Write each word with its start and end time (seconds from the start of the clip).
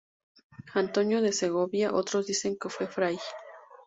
Antonio 0.73 1.21
de 1.21 1.31
Segovia, 1.31 1.93
otros 1.93 2.25
dicen 2.25 2.57
que 2.57 2.69
fue 2.69 2.87
fray. 2.87 3.19